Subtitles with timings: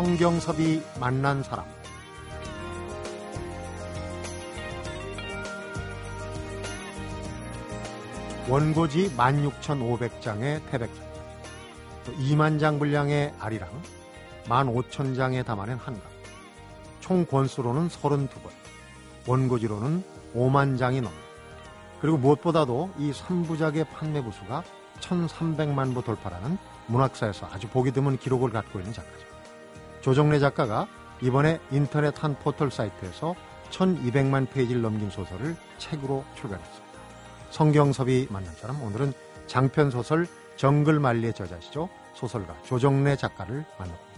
[0.00, 1.66] 성경섭이 만난 사람
[8.48, 11.04] 원고지 16,500장의 태백산
[12.06, 13.68] 또 2만 장 분량의 아리랑
[14.46, 16.02] 15,000장에 담아낸 한강
[17.00, 18.48] 총 권수로는 32권
[19.26, 20.02] 원고지로는
[20.34, 21.20] 5만 장이 넘는
[22.00, 24.64] 그리고 무엇보다도 이 3부작의 판매 부수가
[25.00, 26.56] 1,300만 부 돌파라는
[26.86, 29.29] 문학사에서 아주 보기 드문 기록을 갖고 있는 작가죠.
[30.00, 30.88] 조정래 작가가
[31.20, 33.34] 이번에 인터넷 한 포털 사이트에서
[33.70, 36.90] 1200만 페이지를 넘긴 소설을 책으로 출간했습니다.
[37.50, 39.12] 성경섭이 만난 사람 오늘은
[39.46, 41.88] 장편 소설 정글만리의 저자시죠.
[42.14, 44.10] 소설가 조정래 작가를 만나봅니다.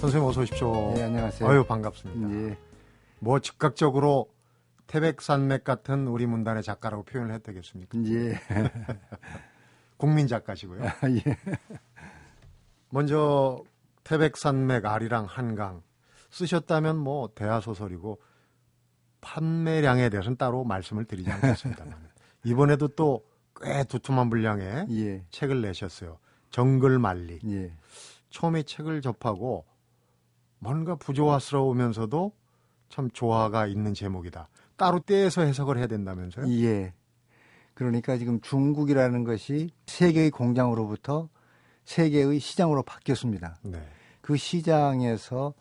[0.00, 0.94] 선생님 어서 오십시오.
[0.94, 1.48] 네, 안녕하세요.
[1.48, 2.50] 아유, 반갑습니다.
[2.50, 2.58] 예.
[3.18, 4.28] 뭐 즉각적으로
[4.90, 7.98] 태백산맥 같은 우리 문단의 작가라고 표현을 해도 되겠습니까?
[8.06, 8.40] 예.
[9.96, 10.82] 국민 작가시고요.
[10.84, 11.22] 아, 예.
[12.88, 13.62] 먼저
[14.04, 15.82] 태백산맥 아리랑 한강
[16.30, 18.20] 쓰셨다면 뭐 대하 소설이고
[19.20, 21.94] 판매량에 대해서는 따로 말씀을 드리지 않겠습니다만
[22.44, 23.30] 이번에도 또
[23.60, 25.24] 꽤 두툼한 분량의 예.
[25.30, 26.18] 책을 내셨어요.
[26.50, 27.40] 정글만리.
[27.46, 27.72] 예.
[28.30, 29.66] 처음에 책을 접하고
[30.58, 32.32] 뭔가 부조화스러우면서도
[32.88, 34.48] 참 조화가 있는 제목이다.
[34.80, 36.48] 따로 떼서 해석을 해야 된다면서요?
[36.64, 36.94] 예.
[37.74, 41.28] 그러니까 지금 중국이라는 것이 세계의 공장으로부터
[41.84, 43.58] 세계의 시장으로 바뀌었습니다.
[43.62, 43.78] 네.
[44.22, 45.52] 그 시장에서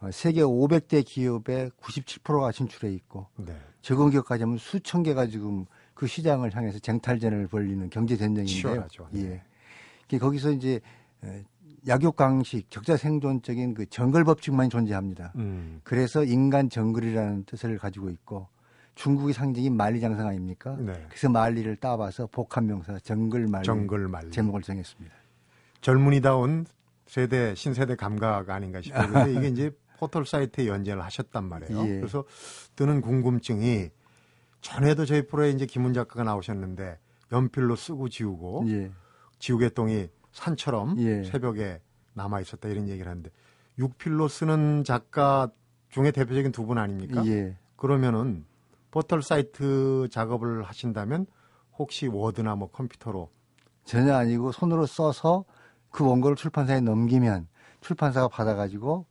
[0.00, 3.56] 어, 세계 500대 기업의 97%가 진출해 있고 네.
[3.80, 8.86] 적은 기업까지 하면 수천 개가 지금 그 시장을 향해서 쟁탈전을 벌리는 경제 전쟁인데요.
[9.12, 9.22] 네.
[9.22, 9.42] 예.
[10.10, 10.80] 그 거기서 이제
[11.24, 11.44] 에,
[11.88, 15.32] 약육강식, 적자 생존적인 그 정글 법칙만 존재합니다.
[15.36, 15.80] 음.
[15.82, 18.48] 그래서 인간 정글이라는 뜻을 가지고 있고
[18.96, 20.74] 중국의 상징이 만리장성 아닙니까?
[20.80, 20.92] 네.
[21.08, 24.30] 그래서 만리를 따와서 복합명사 정글만리 정글만리.
[24.30, 25.14] 제목을 정했습니다.
[25.82, 26.66] 젊은이다운
[27.06, 29.12] 세대 신세대 감각 아닌가 싶어요.
[29.12, 31.82] 근데 이게 이제 포털 사이트에 연재를 하셨단 말이에요.
[31.86, 31.96] 예.
[32.00, 32.24] 그래서
[32.74, 33.90] 드는 궁금증이
[34.62, 36.98] 전에도 저희 프로에 이제 김훈 작가가 나오셨는데
[37.32, 38.90] 연필로 쓰고 지우고 예.
[39.38, 41.22] 지우개 똥이 산처럼 예.
[41.24, 41.80] 새벽에
[42.14, 43.30] 남아 있었다 이런 얘기를 하는데
[43.78, 45.50] 육필로 쓰는 작가
[45.90, 47.24] 중에 대표적인 두 분 아닙니까?
[47.26, 47.56] 예.
[47.76, 48.44] 그러면은
[48.96, 51.26] 포털 사이트 작업을 하신다면
[51.76, 53.30] 혹시 워드나 뭐 컴퓨터로
[53.84, 55.44] 전혀 아니고 손으로 써서
[55.90, 57.46] 그 원고를 출판사에 넘기면
[57.82, 59.04] 출판사가 받아가지고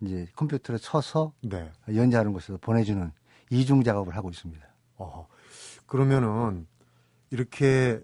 [0.00, 1.72] 이제 컴퓨터로 쳐서 네.
[1.92, 3.10] 연재하는 곳에서 보내주는
[3.50, 4.64] 이중 작업을 하고 있습니다.
[4.98, 5.26] 어,
[5.86, 6.68] 그러면은
[7.30, 8.00] 이렇게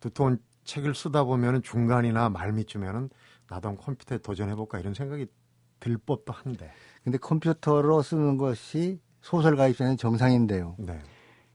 [0.00, 3.08] 두터운 책을 쓰다 보면은 중간이나 말미쯤에는
[3.48, 5.28] 나도 컴퓨터에 도전해볼까 이런 생각이
[5.80, 6.70] 들 법도 한데.
[7.04, 10.76] 근데 컴퓨터로 쓰는 것이 소설가 입장에는 정상인데요.
[10.78, 10.98] 네.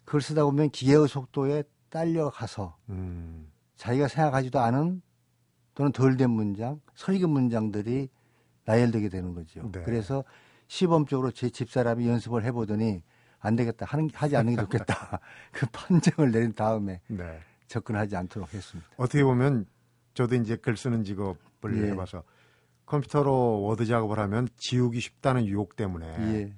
[0.06, 5.02] 그걸 쓰다 보면 기계의 속도에 딸려가서 음, 자기가 생각하지도 않은
[5.76, 8.10] 또는 덜 된 문장, 설익은 문장들이
[8.66, 9.70] 나열되게 되는 거죠.
[9.72, 9.82] 네.
[9.84, 10.24] 그래서
[10.68, 13.04] 시범적으로 제 집사람이 연습을 해보더니
[13.40, 13.86] 안 되겠다.
[13.86, 15.20] 하는, 하지 않는 게 좋겠다.
[15.52, 17.40] 그 판정을 내린 다음에 네.
[17.68, 18.90] 접근하지 않도록 했습니다.
[18.98, 19.66] 어떻게 보면
[20.14, 21.92] 저도 이제 글 쓰는 직업을 예.
[21.92, 22.24] 해봐서
[22.86, 26.54] 컴퓨터로 워드 작업을 하면 지우기 쉽다는 유혹 때문에 예.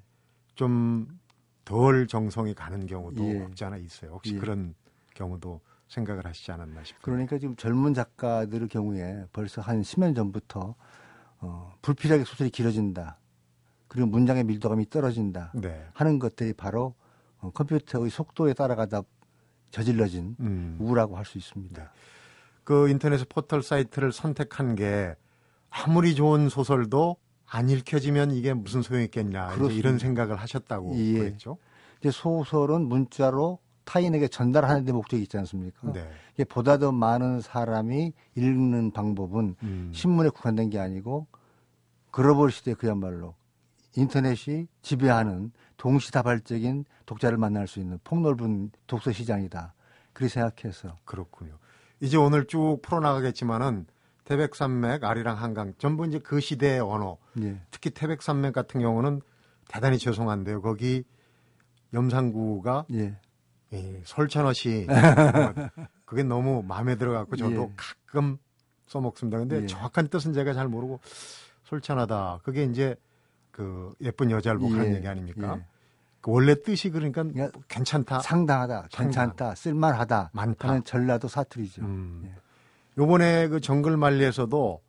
[0.56, 1.26] 좀
[1.66, 3.42] 덜 정성이 가는 경우도 예.
[3.42, 4.12] 없지 않아 있어요.
[4.12, 4.40] 혹시 예.
[4.40, 4.76] 그런
[5.16, 7.02] 경우도 생각을 하시지 않았나 싶어요.
[7.02, 10.76] 그러니까 지금 젊은 작가들의 경우에 벌써 한 10년 전부터
[11.40, 13.18] 어, 불필요하게 소설이 길어진다.
[13.88, 15.52] 그리고 문장의 밀도감이 떨어진다.
[15.56, 15.88] 네.
[15.94, 16.94] 하는 것들이 바로
[17.40, 19.02] 어, 컴퓨터의 속도에 따라가다
[19.72, 20.78] 저질러진 음.
[20.80, 21.92] 우라고 할 수 있습니다.
[22.64, 25.16] 그 인터넷 포털 사이트를 선택한 게
[25.70, 27.18] 아무리 좋은 소설도
[27.48, 29.80] 안 읽혀지면 이게 무슨 소용이 있겠냐 이제 그렇습니다.
[29.80, 31.14] 이런 생각을 하셨다고 예.
[31.20, 31.58] 그랬죠.
[32.00, 35.92] 이제 소설은 문자로 타인에게 전달하는 데 목적이 있지 않습니까?
[35.94, 36.10] 네.
[36.34, 39.92] 이게 보다 더 많은 사람이 읽는 방법은 음.
[39.94, 41.28] 신문에 국한된 게 아니고
[42.12, 43.36] 글로벌 시대 그야말로
[43.96, 49.74] 인터넷이 지배하는 동시다발적인 독자를 만날 수 있는 폭넓은 독서 시장이다.
[50.14, 51.58] 그렇게 생각해서 그렇군요.
[52.02, 53.86] 이제 오늘 쭉 풀어나가겠지만은
[54.26, 57.18] 태백산맥, 아리랑 한강 전부 이제 그 시대의 언어.
[57.42, 57.62] 예.
[57.72, 59.22] 특히 태백산맥 같은 경우는
[59.68, 60.62] 대단히 죄송한데요.
[60.62, 61.04] 거기
[61.94, 63.18] 염산구가 예.
[63.74, 64.88] 예, 설찬어시
[66.06, 67.74] 그게 너무 마음에 들어갖고 저도 예.
[67.76, 68.38] 가끔
[68.88, 69.38] 써먹습니다.
[69.38, 69.66] 근데 예.
[69.68, 71.00] 정확한 뜻은 제가 잘 모르고
[71.64, 72.42] 솔찬하다.
[72.44, 72.96] 그게 이제
[73.52, 74.96] 그 예쁜 여자를 보고 하는 예.
[74.96, 75.58] 얘기 아닙니까?
[75.58, 75.66] 예.
[76.22, 78.20] 그 원래 뜻이 그러니까 그러니까 괜찮다.
[78.22, 80.68] 상당하다, 괜찮다, 쓸만하다 많다.
[80.70, 81.84] 하는 전라도 사투리죠.
[81.84, 82.34] 음.
[82.98, 83.02] 예.
[83.02, 84.82] 요번에 그 정글만리에서도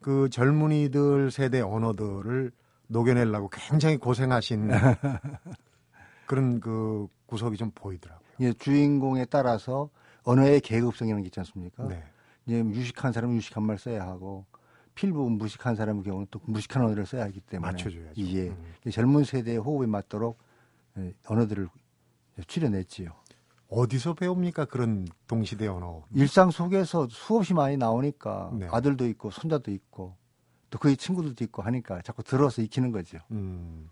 [0.00, 2.52] 그 젊은이들 세대 언어들을
[2.88, 4.70] 녹여내려고 굉장히 고생하신
[6.26, 8.28] 그런 그 구석이 좀 보이더라고요.
[8.40, 9.90] 예, 주인공에 따라서
[10.22, 11.86] 언어의 계급성이라는 게 있지 않습니까?
[11.88, 12.02] 네.
[12.46, 14.46] 이제 유식한 사람은 유식한 말 써야 하고
[14.94, 18.20] 필부 무식한 사람의 경우는 또 무식한 언어를 써야 하기 때문에 맞춰줘야죠.
[18.20, 18.90] 예, 음.
[18.90, 20.38] 젊은 세대의 호흡에 맞도록
[20.98, 21.68] 예, 언어들을
[22.46, 23.12] 추려냈지요.
[23.68, 26.02] 어디서 배웁니까 그런 동시대 언어?
[26.14, 28.68] 일상 속에서 수없이 많이 나오니까 네.
[28.70, 30.16] 아들도 있고 손자도 있고
[30.70, 33.18] 또 그의 친구들도 있고 하니까 자꾸 들어서 익히는 거죠.
[33.30, 33.88] 음,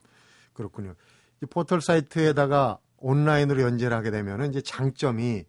[0.53, 0.95] 그렇군요.
[1.43, 5.45] 이 포털 사이트에다가 온라인으로 연재를 하게 되면 이제 장점이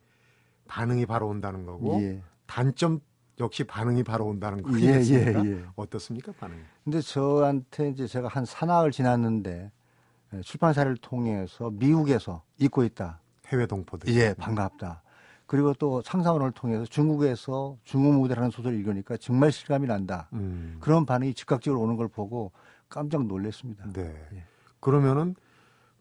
[0.68, 2.22] 반응이 바로 온다는 거고 예.
[2.46, 3.00] 단점
[3.40, 5.46] 역시 반응이 바로 온다는 거 예, 아니겠습니까?
[5.46, 5.64] 예, 예.
[5.76, 6.60] 어떻습니까 반응이?
[6.84, 9.72] 근데 저한테 이제 제가 한 사나흘 지났는데
[10.34, 13.22] 예, 출판사를 통해서 미국에서 읽고 있다.
[13.48, 14.14] 해외 동포들.
[14.16, 15.02] 예, 반갑다.
[15.46, 20.28] 그리고 또 상사원을 통해서 중국에서 중국 모델하는 소설을 읽으니까 정말 실감이 난다.
[20.34, 22.52] 음, 그런 반응이 즉각적으로 오는 걸 보고
[22.90, 23.86] 깜짝 놀랐습니다.
[23.94, 24.14] 네.
[24.34, 24.44] 예.
[24.82, 25.36] 그러면은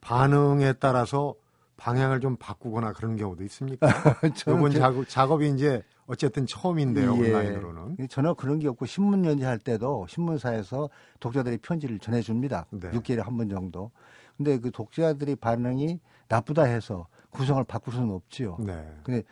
[0.01, 1.35] 반응에 따라서
[1.77, 3.87] 방향을 좀 바꾸거나 그런 경우도 있습니까?
[4.49, 7.29] 이번 게- 작업, 작업이 이제 어쨌든 처음인데요 예.
[7.33, 8.09] 온라인으로는.
[8.09, 10.89] 전혀 그런 게 없고 신문 연재할 때도 신문사에서
[11.21, 12.67] 독자들이 편지를 전해줍니다.
[12.71, 12.91] 네.
[12.93, 13.91] 6개월에 한 번 정도.
[14.37, 18.57] 근데 그 독자들이 반응이 나쁘다 해서 구성을 바꿀 수는 없지요.
[18.61, 18.99] 네.
[19.03, 19.23] 근데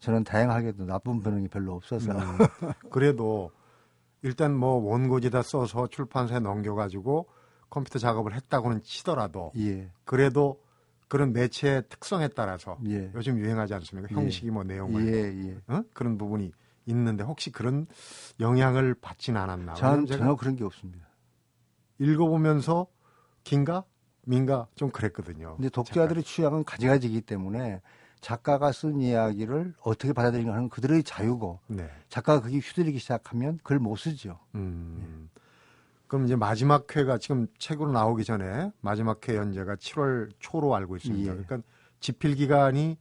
[0.00, 2.18] 저는 다양하게도 나쁜 반응이 별로 없어서 음,
[2.90, 3.52] 그래도
[4.22, 7.28] 일단 뭐 원고지다 써서 출판사에 넘겨가지고
[7.70, 10.60] 컴퓨터 작업을 했다고는 치더라도 예, 그래도
[11.08, 14.08] 그런 매체의 특성에 따라서 예, 요즘 유행하지 않습니까?
[14.10, 14.14] 예.
[14.14, 15.72] 형식이 뭐 내용을 예, 예.
[15.72, 15.82] 어?
[15.94, 16.52] 그런 부분이
[16.86, 17.86] 있는데 혹시 그런
[18.40, 19.74] 영향을 받지는 않았나?
[19.74, 21.06] 제가 전혀 그런 게 없습니다.
[21.98, 22.86] 읽어보면서
[23.44, 23.84] 긴가
[24.26, 25.56] 민가 좀 그랬거든요.
[25.56, 27.80] 근데 독자들의 취향은 가지가지이기 때문에
[28.20, 31.90] 작가가 쓴 이야기를 어떻게 받아들이는가 하는 그들의 자유고 네.
[32.08, 34.38] 작가가 그게 휘둘리기 시작하면 그걸 못 쓰죠.
[34.54, 35.28] 음.
[36.06, 41.22] 그럼 이제 마지막 회가 지금 책으로 나오기 전에 마지막 회 연재가 7월 초로 알고 있습니다.
[41.32, 41.42] 예.
[41.44, 41.58] 그러니까
[42.00, 42.96] 집필 기간이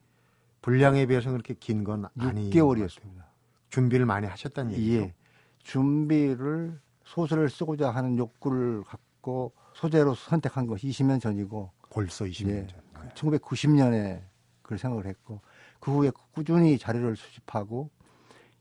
[0.61, 2.49] 분량에 비해서 그렇게 긴 건 아니.
[2.49, 3.21] 6개월이었습니다.
[3.69, 4.93] 준비를 많이 하셨다는 얘기죠.
[5.01, 5.13] 예.
[5.59, 12.67] 준비를 소설을 쓰고자 하는 욕구를 갖고 소재로 선택한 것이 20년 전이고 벌써 20년 예.
[12.67, 12.81] 전.
[13.03, 13.09] 네.
[13.15, 14.21] 1990년에
[14.61, 15.41] 그걸 생각을 했고
[15.79, 17.89] 그 후에 꾸준히 자료를 수집하고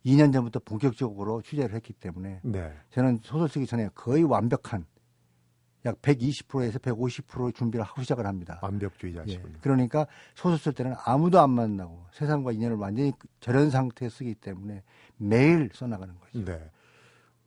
[0.05, 2.73] 2년 전부터 본격적으로 취재를 했기 때문에 네.
[2.91, 4.87] 저는 소설 쓰기 전에 거의 완벽한
[5.87, 8.59] 약 120%에서 150%의 준비를 하고 시작을 합니다.
[8.63, 8.67] 예.
[8.67, 9.59] 완벽주의자시군요.
[9.61, 14.83] 그러니까 소설 쓸 때는 아무도 안 만나고 세상과 인연을 완전히 저런 상태에 쓰기 때문에
[15.17, 16.45] 매일 써나가는 거죠.
[16.45, 16.71] 네.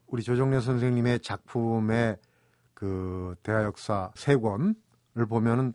[0.07, 2.17] 우리 조정래 선생님의 작품의
[2.83, 4.75] 그 대하 역사 세 권을
[5.29, 5.71] 보면은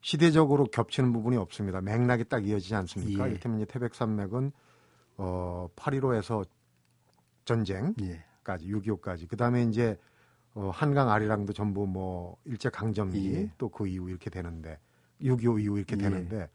[0.00, 1.82] 시대적으로 겹치는 부분이 없습니다.
[1.82, 3.26] 맥락이 딱 이어지지 않습니까?
[3.26, 3.32] 예.
[3.32, 4.52] 이를테면 태백산맥은
[5.18, 6.46] 어 8.15에서
[7.44, 8.72] 전쟁까지 예.
[8.72, 9.98] 6.25까지 그 다음에 이제
[10.54, 13.52] 어 한강 아리랑도 전부 뭐 일제 강점기 예.
[13.58, 14.78] 또그 이후 이렇게 되는데
[15.20, 16.00] 6.25 이후 이렇게 예.
[16.00, 16.48] 되는데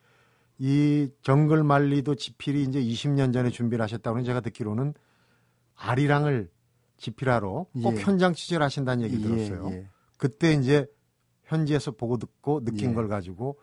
[0.57, 4.95] 이 정글 만리도 지필이 이제 20년 전에 준비를 하셨다고는 제가 듣기로는
[5.75, 6.49] 아리랑을
[7.03, 8.01] 지필하러 꼭 예.
[8.01, 9.69] 현장 취재를 하신다는 얘기 들었어요.
[9.71, 9.89] 예, 예.
[10.17, 10.87] 그때 이제
[11.43, 12.93] 현지에서 보고 듣고 느낀 예.
[12.93, 13.59] 걸 가지고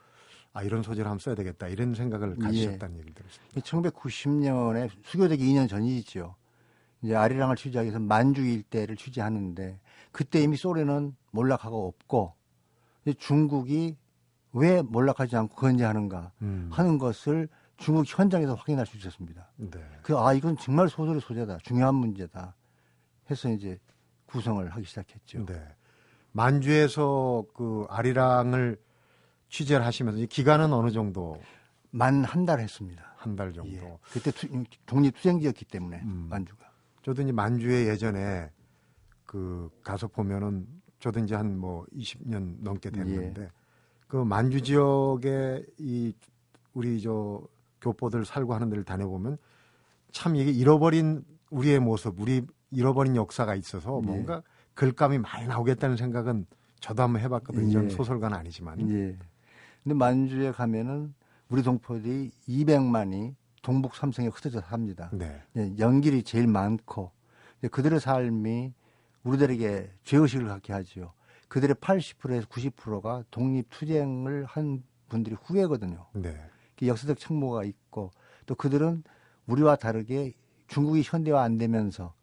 [0.52, 2.42] 아 이런 소재를 한번 써야 되겠다 이런 생각을 예.
[2.44, 3.60] 가지셨다는 얘기를 들었습니다.
[3.60, 6.34] 1990년에 수교되기 2년 전이죠.
[7.02, 9.80] 이제 아리랑을 취재하기 위해서 만주 일대를 취재하는데
[10.12, 12.34] 그때 이미 소련은 몰락하고 없고
[13.18, 13.96] 중국이
[14.52, 16.68] 왜 몰락하지 않고 건재하는가 음.
[16.72, 19.50] 하는 것을 중국 현장에서 확인할 수 있었습니다.
[19.56, 19.80] 네.
[20.02, 22.54] 그 아 이건 정말 소설의 소재다, 중요한 문제다
[23.30, 23.78] 해서 이제
[24.26, 25.44] 구성을 하기 시작했죠.
[25.46, 25.54] 네.
[26.32, 28.78] 만주에서 그 아리랑을
[29.48, 31.36] 취재를 하시면서 이 기간은 어느 정도
[31.90, 33.14] 만 한 달 했습니다.
[33.16, 33.72] 한 달 정도.
[33.72, 33.98] 예.
[34.12, 34.46] 그때 투,
[34.86, 36.26] 독립 투쟁지였기 때문에 음.
[36.30, 36.70] 만주가.
[37.02, 38.48] 저도 이제 만주에 예전에
[39.26, 40.66] 그 가서 보면은
[41.00, 43.50] 저도 이제 한 뭐 20년 넘게 됐는데 예.
[44.06, 46.14] 그 만주 지역에 이
[46.74, 47.42] 우리 저
[47.80, 49.36] 교포들 살고 하는 데를 다녀보면
[50.12, 54.06] 참 이게 잃어버린 우리의 모습, 우리 잃어버린 역사가 있어서 예.
[54.06, 54.42] 뭔가
[54.74, 56.46] 글감이 많이 나오겠다는 생각은
[56.80, 57.72] 저도 한번 해봤거든요.
[57.72, 57.94] 저는 예.
[57.94, 58.80] 소설가는 아니지만.
[58.90, 59.16] 예.
[59.82, 61.14] 근데 만주에 가면은
[61.48, 65.10] 우리 동포들이 200만이 동북 삼성에 흩어져 삽니다.
[65.12, 65.42] 네.
[65.56, 67.10] 예, 연길이 제일 많고
[67.70, 68.72] 그들의 삶이
[69.24, 71.12] 우리들에게 죄의식을 갖게 하지요.
[71.48, 76.06] 그들의 80%에서 90%가 독립 투쟁을 한 분들이 후예거든요.
[76.14, 76.40] 네.
[76.78, 78.12] 그 역사적 책무가 있고
[78.46, 79.02] 또 그들은
[79.46, 80.32] 우리와 다르게
[80.68, 82.14] 중국이 현대화 안 되면서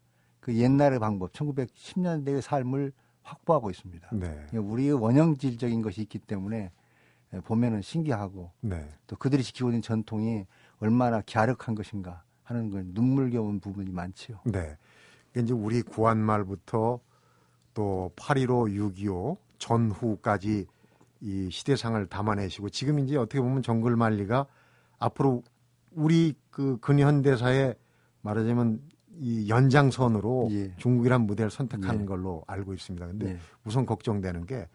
[0.48, 2.90] 그 옛날의 방법 1910년대의 삶을
[3.22, 4.08] 확보하고 있습니다.
[4.12, 4.46] 네.
[4.56, 6.72] 우리의 원형질적인 것이 있기 때문에
[7.44, 8.88] 보면은 신기하고 네.
[9.06, 10.46] 또 그들이 지키고 있는 전통이
[10.80, 14.40] 얼마나 갸륵한 것인가 하는 건 눈물겨운 부분이 많지요.
[14.44, 14.78] 네.
[15.26, 16.98] 그게 이제 우리 구한말부터
[17.74, 20.66] 또 8.15, 6.25 전후까지
[21.20, 24.46] 이 시대상을 담아내시고 지금 이제 어떻게 보면 정글만리가
[24.98, 25.42] 앞으로
[25.92, 27.74] 우리 그 근현대사의
[28.22, 28.80] 말하자면
[29.18, 30.72] 이 연장선으로 예.
[30.76, 32.04] 중국이란 무대를 선택하는 예.
[32.06, 33.06] 걸로 알고 있습니다.
[33.06, 33.38] 근데 예.
[33.64, 34.68] 우선 걱정되는 게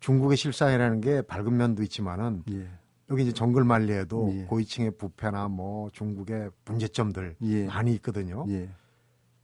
[0.00, 2.66] 중국의 실상이라는 게 밝은 면도 있지만은 예.
[3.10, 4.44] 여기 이제 정글만리에도 예.
[4.44, 7.66] 고위층의 부패나 뭐 중국의 문제점들 예.
[7.66, 8.44] 많이 있거든요.
[8.48, 8.68] 예.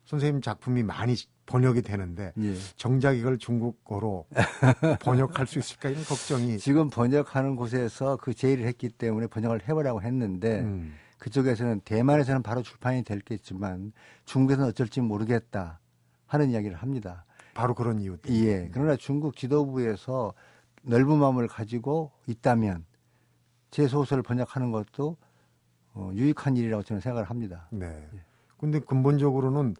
[0.04, 1.14] 선생님 작품이 많이
[1.46, 2.54] 번역이 되는데 예.
[2.76, 4.26] 정작 이걸 중국어로
[5.00, 10.60] 번역할 수 있을까 이런 걱정이 지금 번역하는 곳에서 그 제의를 했기 때문에 번역을 해보라고 했는데
[10.60, 13.92] 음, 그쪽에서는 대만에서는 바로 출판이 됐겠지만
[14.24, 15.78] 중국에서는 어쩔지 모르겠다
[16.26, 17.24] 하는 이야기를 합니다.
[17.54, 18.44] 바로 그런 이유 때문에.
[18.44, 18.70] 예.
[18.72, 20.34] 그러나 중국 지도부에서
[20.82, 22.84] 넓은 마음을 가지고 있다면
[23.70, 25.16] 제 소설을 번역하는 것도
[25.94, 27.68] 어, 유익한 일이라고 저는 생각을 합니다.
[27.70, 28.08] 네.
[28.58, 29.76] 근데 근본적으로는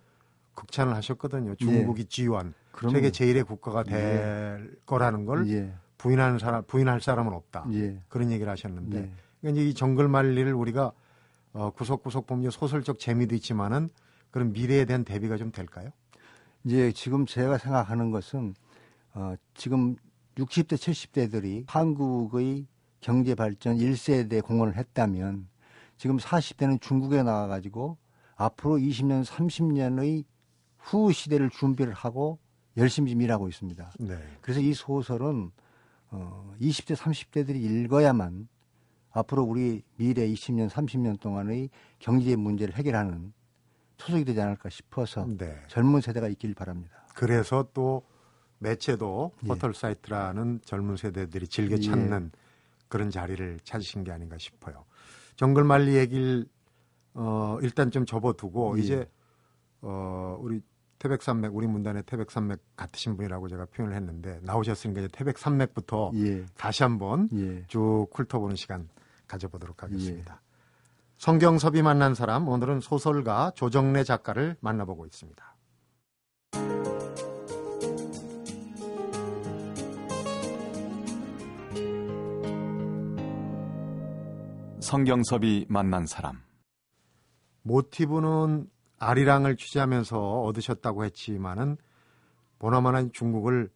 [0.55, 1.57] 극찬을 하셨거든요.
[1.57, 2.53] 중국이 G1 예.
[2.71, 2.95] 그럼요.
[2.95, 5.75] 세계 제일의 국가가 될 거라는 걸 예.
[5.99, 7.67] 부인하는 사람 부인할 사람은 없다.
[7.73, 8.01] 예.
[8.09, 9.11] 그런 얘기를 하셨는데 예.
[9.41, 10.93] 그러니까 이제 이 정글만리를 우리가
[11.53, 13.89] 어, 구석구석 보면 소설적 재미도 있지만은
[14.31, 15.91] 그런 미래에 대한 대비가 좀 될까요?
[16.65, 18.55] 이제 지금 제가 생각하는 것은
[19.15, 19.97] 어, 지금
[20.37, 22.67] 60대, 70대들이 한국의
[23.01, 25.49] 경제 발전 1세대 공헌을 했다면
[25.99, 27.99] 지금 40대는 중국에 나가 가지고
[28.37, 30.25] 앞으로 20년, 30년의
[30.79, 32.39] 후 시대를 준비를 하고
[32.77, 33.93] 열심히 지금 일하고 있습니다.
[34.01, 34.19] 네.
[34.41, 35.51] 그래서 이 소설은
[36.11, 38.49] 어, 20대, 30대들이 읽어야만
[39.13, 43.33] 앞으로 우리 미래 20년, 30년 동안의 경제 문제를 해결하는
[43.99, 45.55] 초석이 되지 않을까 싶어서 네.
[45.69, 47.07] 젊은 세대가 있길 바랍니다.
[47.15, 48.03] 그래서 또
[48.59, 49.47] 매체도 예.
[49.47, 51.81] 포털 사이트라는 젊은 세대들이 즐겨 예.
[51.81, 52.31] 찾는
[52.89, 54.85] 그런 자리를 찾으신 게 아닌가 싶어요.
[55.37, 56.47] 정글만리 얘기를
[57.15, 58.83] 어 일단 좀 접어두고 예.
[58.83, 59.11] 이제
[59.83, 60.61] 어 우리
[60.99, 67.29] 태백산맥 우리 문단의 태백산맥 같으신 분이라고 제가 표현을 했는데 나오셨으니까 이제 태백산맥부터 예, 다시 한번
[67.35, 68.89] 예, 쭉 훑어보는 시간
[69.33, 70.43] 가져보도록 하겠습니다.
[71.17, 75.57] 성경섭이 만난 사람 오늘은 소설가 조정래 작가를 만나보고 있습니다.
[84.81, 86.43] 성경섭이 만난 사람.
[87.63, 91.77] 모티브는 아리랑을 취재하면서 얻으셨다고 했지만은
[92.59, 93.71] 보나마나 중국을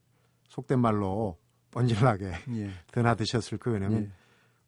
[0.48, 1.38] 속된 말로
[1.70, 3.78] 번질나게 예, 드나드셨을 거예요.
[3.78, 4.25] 왜냐면 예.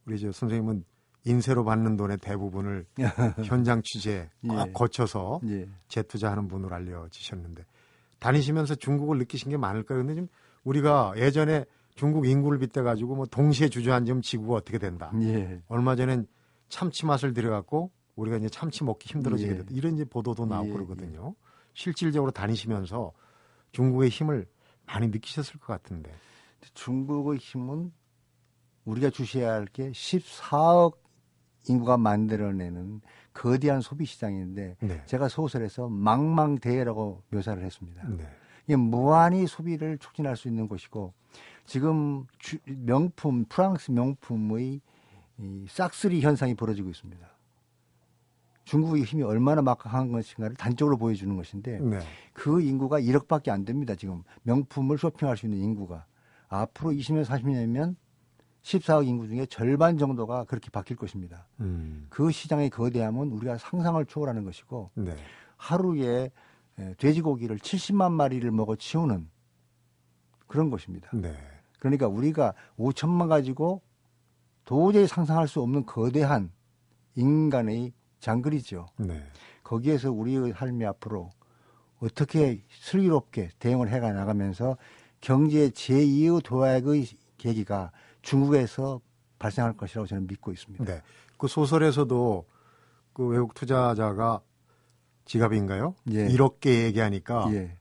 [0.09, 0.85] 우리 저 선생님은
[1.25, 2.87] 인쇄로 받는 돈의 대부분을
[3.45, 4.73] 현장 취재 꼭 예.
[4.73, 7.65] 거쳐서 예, 재투자하는 분으로 알려지셨는데
[8.19, 10.03] 다니시면서 중국을 느끼신 게 많을 거예요.
[10.03, 10.29] 근데 지금
[10.65, 15.13] 우리가 예전에 중국 인구를 빗대 가지고 뭐 동시에 주저앉으면 지구가 어떻게 된다.
[15.21, 16.27] 예, 얼마 전엔
[16.71, 19.57] 참치 맛을 들여갖고 우리가 이제 참치 먹기 힘들어지게 예.
[19.59, 19.69] 됐다.
[19.73, 21.35] 이런 이제 보도도 나오고 예, 그러거든요.
[21.75, 23.13] 실질적으로 다니시면서
[23.73, 24.47] 중국의 힘을
[24.87, 26.11] 많이 느끼셨을 것 같은데.
[26.73, 27.93] 중국의 힘은
[28.89, 30.95] 우리가 주셔야 할 게 14억
[31.69, 33.03] 인구가 만들어내는
[33.35, 35.03] 거대한 소비 시장인데 네.
[35.07, 38.03] 제가 소설에서 망망대해라고 묘사를 했습니다.
[38.09, 38.27] 네.
[38.67, 41.13] 이게 무한히 소비를 촉진할 수 있는 곳이고
[41.67, 44.81] 지금 주- 명품 프랑스 명품의
[45.41, 47.27] 이 싹쓸이 현상이 벌어지고 있습니다.
[48.65, 51.99] 중국의 힘이 얼마나 막강한 것인가를 단적으로 보여주는 것인데 네.
[52.33, 53.95] 그 인구가 1억밖에 안 됩니다.
[53.95, 56.07] 지금 명품을 쇼핑할 수 있는 인구가
[56.49, 57.95] 앞으로 20년 40년이면
[58.63, 61.47] 14억 인구 중에 절반 정도가 그렇게 바뀔 것입니다.
[61.61, 62.07] 음.
[62.11, 65.17] 그 시장의 거대함은 우리가 상상을 초월하는 것이고 네.
[65.57, 66.31] 하루에
[66.79, 69.29] 에, 돼지고기를 70만 마리를 먹어 치우는
[70.47, 71.11] 그런 것입니다.
[71.13, 71.35] 네.
[71.79, 73.83] 그러니까 우리가 5천만 가지고
[74.65, 76.51] 도저히 상상할 수 없는 거대한
[77.15, 78.87] 인간의 장글이죠.
[78.99, 79.25] 네.
[79.63, 81.31] 거기에서 우리의 삶이 앞으로
[82.01, 84.77] 어떻게 슬기롭게 대응을 해가 나가면서
[85.21, 87.07] 경제 제2의 도약의
[87.39, 87.91] 계기가
[88.29, 89.01] 중국에서
[89.39, 90.85] 발생할 것이라고 저는 믿고 있습니다.
[90.85, 91.03] 네.
[91.39, 92.45] 그 소설에서도
[93.15, 94.41] 그 외국 투자자가
[95.25, 95.95] 지갑인가요?
[96.11, 96.27] 예.
[96.29, 97.77] 1억 개 얘기하니까 예,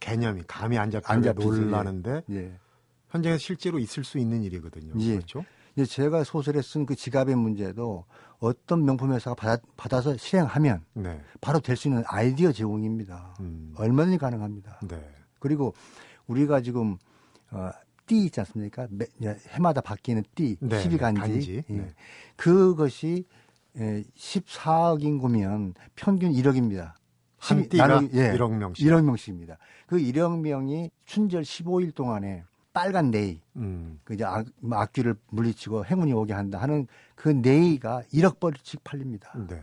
[0.00, 1.20] 개념이 감이 안 잡히고 안.
[1.22, 2.58] 놀라는데 예.
[3.10, 4.92] 현장에 실제로 있을 수 있는 일이거든요.
[5.00, 5.14] 예.
[5.16, 5.44] 그렇죠?
[5.76, 8.04] 이제 제가 소설에 쓴 그 지갑의 문제도
[8.40, 11.20] 어떤 명품 회사가 받아, 받아서 실행하면 네.
[11.40, 13.36] 바로 될 수 있는 아이디어 제공입니다.
[13.40, 13.72] 음.
[13.76, 14.80] 얼마든지 가능합니다.
[14.88, 15.08] 네.
[15.38, 15.74] 그리고
[16.26, 16.96] 우리가 지금
[17.50, 17.70] 어,
[18.08, 18.88] 띠 있지 않습니까?
[18.90, 19.06] 매,
[19.50, 21.18] 해마다 바뀌는 띠, 네, 12간지.
[21.18, 21.64] 간지.
[21.68, 21.72] 예.
[21.72, 21.94] 네.
[22.36, 23.24] 그것이
[23.76, 26.94] 에, 14억 인구면 평균 1억입니다.
[27.36, 28.84] 한 띠가 1억 명씩.
[28.84, 29.58] 1억 명씩입니다.
[29.86, 34.00] 그 1억 명이 춘절 15일 동안에 빨간 네이, 음.
[34.04, 39.32] 그 이제 악, 뭐 악귀를 물리치고 행운이 오게 한다 하는 그 네이가 1억 벌씩 팔립니다.
[39.48, 39.60] 네.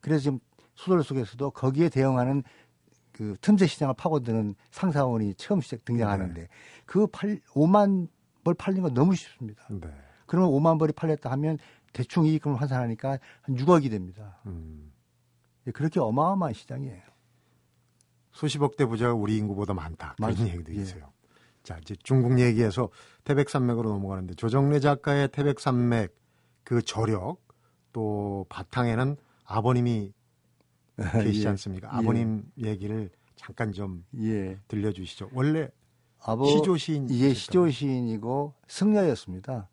[0.00, 0.40] 그래서 지금
[0.74, 2.42] 소설 속에서도 거기에 대응하는
[3.14, 6.48] 그 틈새 시장을 파고드는 상사원이 처음 시작 등장하는데 네.
[6.84, 8.08] 그 8, 5만
[8.42, 9.64] 벌 팔린 건 너무 쉽습니다.
[9.70, 9.88] 네.
[10.26, 11.58] 그러면 5만 벌이 팔렸다 하면
[11.92, 14.40] 대충 이익금을 환산하니까 한 6억이 됩니다.
[14.46, 14.92] 음.
[15.66, 17.02] 예, 그렇게 어마어마한 시장이에요.
[18.32, 20.14] 수십억 대 부자가 우리 인구보다 많다.
[20.16, 20.48] 그런 맞아요.
[20.48, 20.82] 얘기도 예.
[20.82, 21.12] 있어요.
[21.62, 22.90] 자, 이제 중국 얘기에서
[23.22, 26.14] 태백산맥으로 넘어가는데 조정래 작가의 태백산맥
[26.64, 27.38] 그 저력
[27.92, 30.12] 또 바탕에는 아버님이
[30.96, 31.48] 계시지 예.
[31.50, 31.88] 않습니까?
[31.92, 31.96] 예.
[31.96, 34.58] 아버님 얘기를 잠깐 좀 예.
[34.68, 35.30] 들려주시죠.
[35.32, 35.68] 원래
[36.22, 39.68] 아버 시조 시인 예, 시조 시인이고 승려였습니다.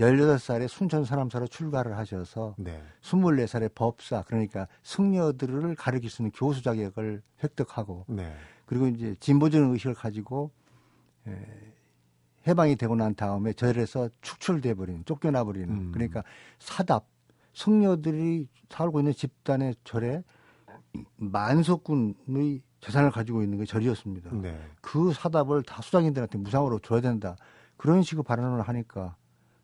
[0.00, 2.82] 18살에 순천 사람사로 출가를 하셔서 네.
[3.02, 8.34] 24살에 법사 그러니까 승려들을 가르칠 수 있는 교수 자격을 획득하고 네.
[8.66, 10.50] 그리고 이제 진보적인 의식을 가지고
[11.28, 11.36] 에,
[12.46, 15.92] 해방이 되고 난 다음에 절에서 축출돼 버리는 쫓겨나 버리는 음.
[15.92, 16.24] 그러니까
[16.58, 17.06] 사답
[17.52, 20.24] 승려들이 살고 있는 집단의 절에
[21.16, 24.30] 만석군의 재산을 가지고 있는 게 절이었습니다.
[24.34, 24.60] 네.
[24.80, 27.36] 그 사답을 다 수장님들한테 무상으로 줘야 된다.
[27.76, 29.16] 그런 식으로 발언을 하니까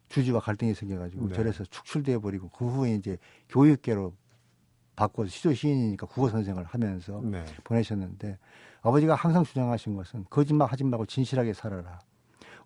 [0.09, 1.35] 주지와 갈등이 생겨가지고 네.
[1.35, 3.19] 절에서 축출돼 버리고 그 후에 이제
[3.49, 4.15] 교육계로
[4.97, 7.45] 바꿔서 시조 시인이니까 국어 선생을 하면서 네.
[7.65, 8.39] 보내셨는데
[8.83, 12.01] 아버지가 항상 주장하신 것은 거짓말 하지 말고 진실하게 살아라.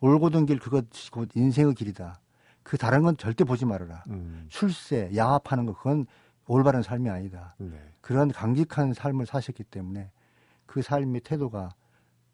[0.00, 2.20] 올고든 길 그것이 곧 인생의 길이다.
[2.62, 4.04] 그 다른 건 절대 보지 말아라.
[4.08, 4.46] 음.
[4.48, 6.06] 출세, 야합하는 거 그건
[6.46, 7.54] 올바른 삶이 아니다.
[7.58, 7.78] 네.
[8.00, 10.10] 그런 강직한 삶을 사셨기 때문에
[10.66, 11.70] 그 삶의 태도가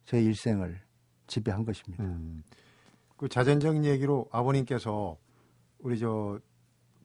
[0.04, 0.80] 제 일생을
[1.26, 2.04] 지배한 것입니다.
[2.04, 2.42] 음.
[3.16, 5.16] 그 자전적인 얘기로 아버님께서
[5.80, 6.38] 우리 저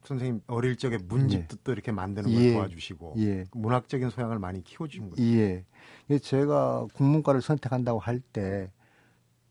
[0.04, 2.54] 선생님 어릴 적에 문집도 또 이렇게 만드는 걸 예.
[2.54, 3.46] 도와주시고 예.
[3.54, 5.24] 문학적인 소양을 많이 키워주신 거죠.
[5.24, 5.66] 예.
[6.10, 8.72] 예, 제가 국문과를 선택한다고 할 때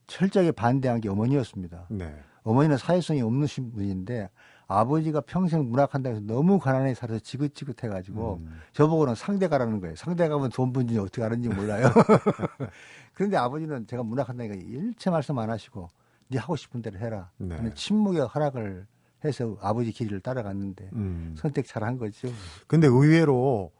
[0.07, 1.87] 철저하게 반대한 게 어머니였습니다.
[1.91, 2.15] 네.
[2.43, 4.29] 어머니는 사회성이 없는 분인데
[4.67, 8.61] 아버지가 평생 문학한다고 해서 너무 가난하게 살아서 지긋지긋해가지고 음.
[8.73, 9.97] 저보고는 상대 가라는 거예요.
[9.97, 11.91] 상대 가면 돈 번지 어떻게 하는지 몰라요.
[13.13, 15.89] 그런데 아버지는 제가 문학한다니까 일체 말씀 안 하시고
[16.29, 17.31] 네 하고 싶은 대로 해라.
[17.37, 17.55] 네.
[17.57, 18.87] 하는 침묵의 허락을
[19.25, 21.35] 해서 아버지 길을 따라갔는데 음.
[21.37, 22.29] 선택 잘 한 거죠.
[22.67, 23.71] 근데 의외로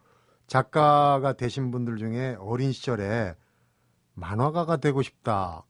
[0.47, 3.35] 작가가 되신 분들 중에 어린 시절에
[4.15, 5.65] 만화가가 되고 싶다.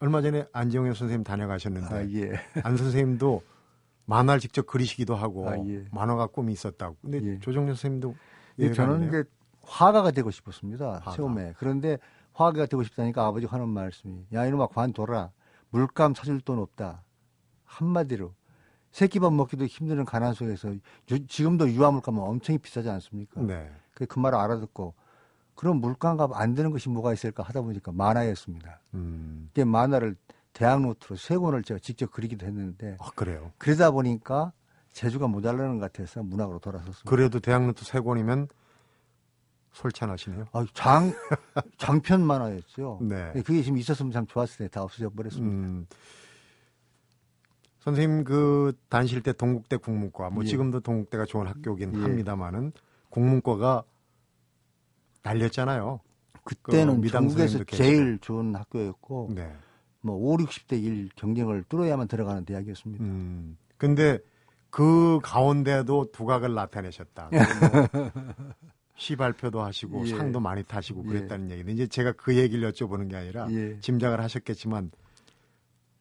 [0.00, 2.32] 얼마 전에 안지영현 선생님 다녀가셨는데 아, 예.
[2.62, 3.42] 안 선생님도
[4.08, 5.84] 만화를 직접 그리시기도 하고 아, 예.
[5.92, 6.96] 만화가 꿈이 있었다고.
[7.02, 7.38] 근데 예.
[7.40, 8.14] 조정현 선생님도
[8.60, 9.24] 예, 저는 이제
[9.62, 10.94] 화가가 되고 싶었습니다.
[10.94, 11.10] 화가.
[11.12, 11.52] 처음에.
[11.58, 11.98] 그런데
[12.32, 15.30] 화가가 되고 싶다니까 아버지가 하는 말씀이 야 이놈아 관둬라.
[15.70, 17.02] 물감 사줄 돈 없다.
[17.64, 18.32] 한마디로
[18.92, 20.72] 새끼밥 먹기도 힘드는 가난 속에서
[21.10, 23.42] 유- 지금도 유화 물감은 엄청 비싸지 않습니까?
[23.42, 23.70] 네.
[23.92, 24.94] 그, 그 말을 알아듣고
[25.54, 28.80] 그럼 물감값 안 되는 것이 뭐가 있을까 하다 보니까 만화였습니다.
[28.94, 29.50] 음.
[29.52, 30.16] 이게 만화를
[30.58, 33.52] 대학 노트로 세 권을 제가 직접 그리기도 했는데 아, 그래요.
[33.58, 34.52] 그러다 보니까
[34.90, 37.08] 재주가 모자라는 것 같아서 문학으로 돌아섰습니다.
[37.08, 38.48] 그래도 대학 노트 세 권이면
[39.70, 40.46] 솔찬하시네요.
[40.50, 41.12] 아, 장
[41.78, 42.98] 장편 만화였죠.
[43.02, 43.30] 네.
[43.44, 45.68] 그게 지금 있었으면 참 좋았을 텐데 다 없어져 버렸습니다.
[45.68, 45.86] 음.
[47.78, 50.48] 선생님 그 다니실 때 동국대 국문과 뭐 예.
[50.48, 52.02] 지금도 동국대가 좋은 학교긴 예.
[52.02, 52.72] 합니다만은
[53.10, 53.84] 국문과가
[55.22, 56.00] 날렸잖아요.
[56.42, 57.76] 그때는 그 계시고.
[57.76, 59.54] 제일 좋은 학교였고 네.
[60.08, 63.04] 뭐 5, 60대 1 경쟁을 뚫어야만 들어가는 대학이었습니다.
[63.04, 63.56] 음.
[63.76, 64.18] 근데
[64.70, 67.30] 그 가운데도 두각을 나타내셨다.
[67.30, 67.40] 뭐
[68.96, 70.10] 시 발표도 하시고 예.
[70.10, 71.08] 상도 많이 타시고 예.
[71.08, 73.78] 그랬다는 얘기인데 이제 제가 그 얘기를 여쭤보는 게 아니라 예.
[73.78, 74.90] 짐작을 하셨겠지만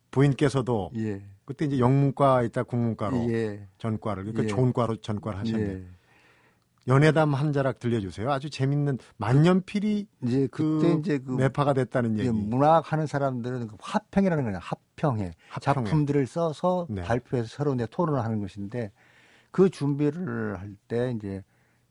[0.10, 1.22] 부인께서도 예.
[1.46, 3.68] 그때 이제 영문과 있다 국문과로 예.
[3.78, 4.48] 전과를 그러니까 예.
[4.48, 5.64] 좋은 과로 전과를 하셨네.
[5.64, 5.86] 예.
[6.88, 8.32] 연애담 한 자락 들려주세요.
[8.32, 12.32] 아주 재밌는 만년필이 이제 그 그때 이제 그 매파가 됐다는 이제 얘기.
[12.32, 15.86] 문학 하는 사람들은 그 화평이라는 거냐 합평회 합평회.
[15.86, 17.04] 작품들을 써서 네.
[17.04, 18.92] 발표해서 서로 내 토론을 하는 것인데
[19.52, 21.44] 그 준비를 할 때 이제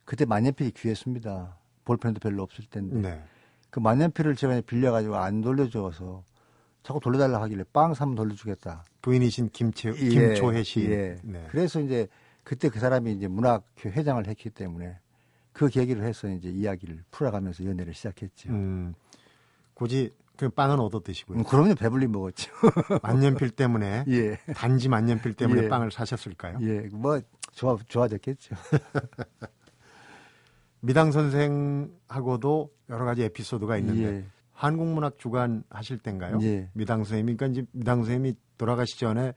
[0.04, 1.58] 그때 만년필이 귀했습니다.
[1.84, 3.22] 볼펜도 별로 없을 때인데 네.
[3.70, 6.22] 그 만년필을 제가 빌려가지고 안 돌려줘서
[6.82, 8.84] 자꾸 돌려달라 하길래 빵 사면 돌려주겠다.
[9.02, 10.80] 부인이신 김채 예, 김초혜 씨.
[10.88, 11.16] 예.
[11.22, 11.44] 네.
[11.50, 12.06] 그래서 이제
[12.46, 15.00] 그때 그 사람이 이제 문학회 회장을 했기 때문에
[15.52, 18.50] 그 계기로 해서 이제 이야기를 풀어가면서 연애를 시작했죠.
[18.50, 18.94] 음,
[19.74, 21.38] 굳이 그 빵은 얻어 드시고요.
[21.38, 22.52] 음, 그럼요 배불리 먹었죠.
[23.02, 25.68] 만년필 때문에 예, 단지 만년필 때문에 예.
[25.68, 26.58] 빵을 사셨을까요?
[26.60, 28.54] 예, 뭐 좋아 좋아졌겠죠.
[30.78, 36.38] 미당 선생하고도 여러 가지 에피소드가 있는데 예, 한국문학 주간 하실 때인가요?
[36.42, 36.70] 예.
[36.74, 39.32] 미당 선생님이 그러니까 이제 미당 선생님이 돌아가시 전에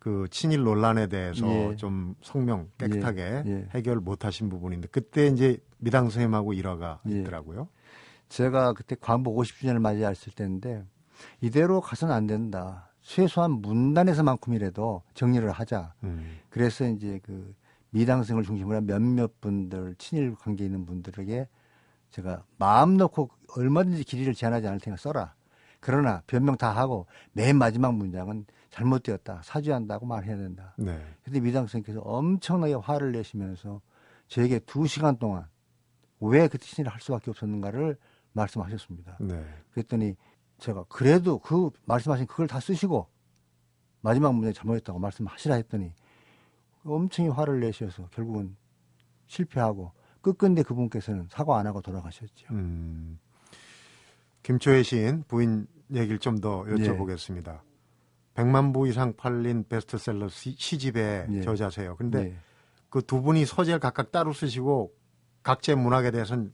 [0.00, 1.76] 그 친일 논란에 대해서 예.
[1.76, 3.68] 좀 성명 깨끗하게 예, 예.
[3.72, 7.20] 해결 못 하신 부분인데 그때 이제 미당 선생님하고 일화가 예.
[7.20, 7.68] 있더라고요.
[8.30, 10.84] 제가 그때 광복 50주년을 맞이했을 때인데
[11.42, 12.88] 이대로 가서는 안 된다.
[13.02, 15.92] 최소한 문단에서만큼이라도 정리를 하자.
[16.04, 16.38] 음.
[16.48, 17.54] 그래서 이제 그
[17.90, 21.46] 미당생을 중심으로 한 몇몇 분들 친일 관계 있는 분들에게
[22.10, 25.34] 제가 마음 놓고 얼마든지 길이를 제한하지 않을 테니까 써라.
[25.78, 29.42] 그러나 변명 다 하고 맨 마지막 문장은 잘못되었다.
[29.44, 30.74] 사죄한다고 말해야 된다.
[30.78, 31.00] 네.
[31.22, 33.80] 근데 미당 선생님께서 엄청나게 화를 내시면서
[34.28, 35.46] 저에게 두 시간 동안
[36.20, 37.96] 왜 그 티신을 할 수밖에 없었는가를
[38.32, 39.18] 말씀하셨습니다.
[39.20, 39.44] 네.
[39.72, 40.14] 그랬더니
[40.58, 43.08] 제가 그래도 그 말씀하신 그걸 다 쓰시고
[44.02, 45.92] 마지막 문제 잘못했다고 말씀하시라 했더니
[46.84, 48.56] 엄청 화를 내셔서 결국은
[49.26, 52.46] 실패하고 끝끝내 그분께서는 사과 안 하고 돌아가셨죠.
[52.50, 53.18] 음.
[54.42, 56.74] 김초혜 시인 부인 얘기를 좀더 예.
[56.74, 57.60] 여쭤보겠습니다.
[58.34, 61.42] 100만 부 이상 팔린 베스트셀러 시, 시집의 예.
[61.42, 61.96] 저자세요.
[61.96, 62.36] 근데 네.
[62.88, 64.92] 그두 분이 소재를 각각 따로 쓰시고
[65.42, 66.52] 각자의 문학에 대해서는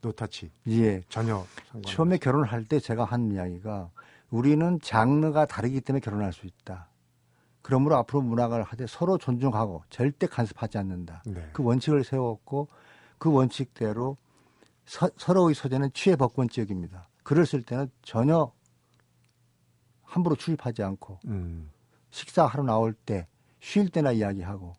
[0.00, 1.02] 노타치 예.
[1.08, 1.82] 전혀 상관.
[1.82, 3.90] 처음에 결혼할 때 제가 한 이야기가
[4.30, 6.88] 우리는 장르가 다르기 때문에 결혼할 수 있다.
[7.62, 11.22] 그러므로 앞으로 문학을 하되 서로 존중하고 절대 간섭하지 않는다.
[11.26, 11.50] 네.
[11.52, 12.68] 그 원칙을 세웠고
[13.18, 14.16] 그 원칙대로
[14.86, 17.08] 서, 서로의 소재는 취해 법권 지역입니다.
[17.24, 18.50] 글을 쓸 때는 전혀
[20.08, 21.70] 함부로 출입하지 않고 음.
[22.10, 23.26] 식사하러 나올 때
[23.60, 24.74] 쉴 때나 이야기하고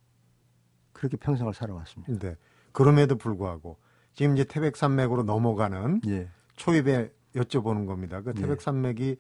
[0.94, 2.18] 그렇게 평생을 살아왔습니다.
[2.20, 2.36] 네.
[2.72, 3.78] 그럼에도 불구하고
[4.14, 8.22] 지금 이제 태백산맥으로 넘어가는 예, 초입에 여쭤보는 겁니다.
[8.22, 8.42] 그 예.
[8.42, 9.18] 태백산맥이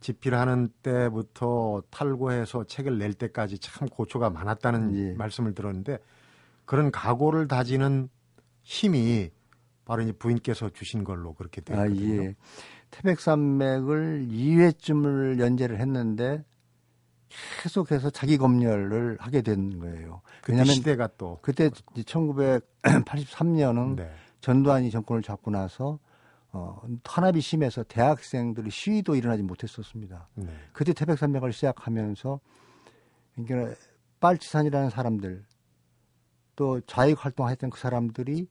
[0.00, 5.12] 집필하는 때부터 탈고해서 책을 낼 때까지 참 고초가 많았다는 예.
[5.14, 5.98] 말씀을 들었는데
[6.64, 8.08] 그런 각오를 다지는
[8.62, 9.30] 힘이
[9.84, 12.22] 바로 이제 부인께서 주신 걸로 그렇게 되거든요.
[12.22, 12.34] 아, 예.
[12.96, 16.44] 태백산맥을 2회쯤을 연재를 했는데
[17.62, 20.22] 계속해서 자기 검열을 하게 된 거예요.
[20.40, 24.10] 그때 왜냐하면 시대가 또 그때 1983년은 네.
[24.40, 25.98] 전두환이 정권을 잡고 나서
[26.52, 30.28] 어, 탄압이 심해서 대학생들이 시위도 일어나지 못했었습니다.
[30.34, 30.48] 네.
[30.72, 32.40] 그때 태백산맥을 시작하면서
[33.34, 33.74] 그러니까
[34.20, 35.44] 빨치산이라는 사람들
[36.54, 38.46] 또 좌익 활동했던 그 사람들이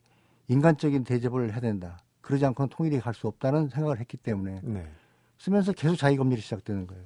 [0.48, 1.98] 인간적인 대접을 해야 된다.
[2.26, 4.90] 그러지 않고는 통일이 갈 수 없다는 생각을 했기 때문에 네.
[5.38, 7.04] 쓰면서 계속 자기 검열이 시작되는 거예요.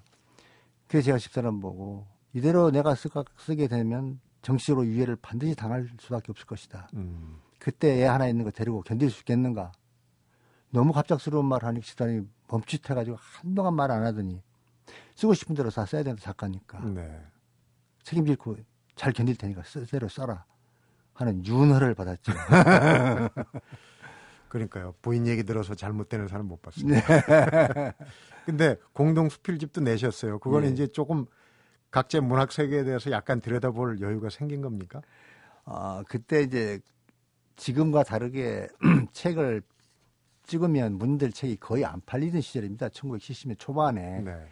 [0.88, 6.46] 그래서 제가 집사람 보고 이대로 내가 쓰, 쓰게 되면 정치적으로 유해를 반드시 당할 수밖에 없을
[6.46, 6.88] 것이다.
[6.94, 7.38] 음.
[7.58, 9.72] 그때 애 하나 있는 거 데리고 견딜 수 있겠는가?
[10.70, 14.40] 너무 갑작스러운 말 하니 집사람이 멈칫해가지고 한동안 말 안 하더니
[15.16, 17.20] 쓰고 싶은 대로 다 써야 된다 작가니까 네.
[18.04, 20.46] 책임질 거잘 견딜 테니까 쓰대로 써라
[21.12, 22.32] 하는 윤허를 받았죠.
[24.50, 24.94] 그러니까요.
[25.00, 26.86] 부인 얘기 들어서 잘못되는 사람 못 봤어요.
[26.86, 27.00] 네.
[28.44, 30.38] 근데 공동 수필집도 내셨어요.
[30.40, 30.72] 그거는 예.
[30.72, 31.24] 이제 조금
[31.90, 35.00] 각자 문학 세계에 대해서 약간 들여다볼 여유가 생긴 겁니까?
[35.64, 36.80] 아, 그때 이제
[37.56, 38.68] 지금과 다르게
[39.12, 39.62] 책을
[40.44, 42.88] 찍으면 문들 책이 거의 안 팔리던 시절입니다.
[42.88, 44.20] 1970년 초반에.
[44.20, 44.46] 네.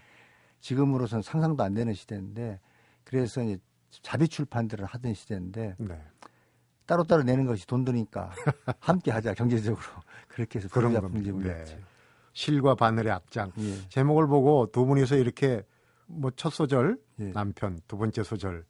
[0.60, 2.60] 지금으로선 상상도 안 되는 시대인데
[3.04, 3.58] 그래서 이제
[4.02, 6.02] 자비 출판들을 하던 시대인데 네.
[6.88, 8.32] 따로따로 내는 것이 돈 드니까
[8.80, 9.82] 함께 하자 경제적으로
[10.26, 11.12] 그렇게 해서 그런 겁니다.
[11.12, 11.80] 분집을 네.
[12.32, 13.52] 실과 바늘의 악장.
[13.58, 13.88] 예.
[13.88, 15.62] 제목을 보고 두 분이서 이렇게
[16.06, 17.32] 뭐 첫 소절 예.
[17.32, 18.64] 남편, 두 번째 소절